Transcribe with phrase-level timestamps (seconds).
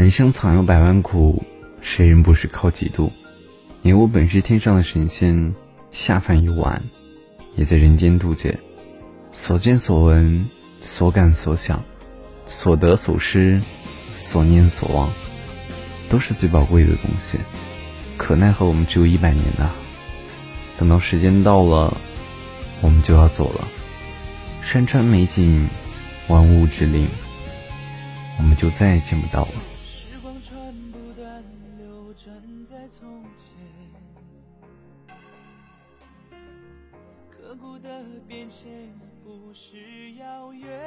[0.00, 1.44] 人生藏有百万苦，
[1.82, 3.12] 谁人不是靠几度？
[3.82, 5.54] 你我本是天上的神仙，
[5.92, 6.82] 下凡游玩，
[7.54, 8.58] 也在人间渡劫。
[9.30, 10.48] 所见所闻，
[10.80, 11.84] 所感所想，
[12.48, 13.60] 所得所失，
[14.14, 15.06] 所念所忘，
[16.08, 17.36] 都是最宝贵的东西。
[18.16, 19.68] 可奈何我们只有一百年呐！
[20.78, 21.94] 等到时间到了，
[22.80, 23.68] 我们就要走了。
[24.62, 25.68] 山川美景，
[26.28, 27.06] 万物之灵，
[28.38, 29.52] 我们就再也见不到了。
[30.50, 31.44] 船不断
[31.78, 33.54] 流转，在从前，
[37.30, 40.79] 刻骨的变迁不是遥远。